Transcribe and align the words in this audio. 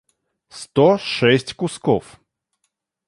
сто 0.59 0.87
шесть 0.97 1.53
кусков 1.53 2.05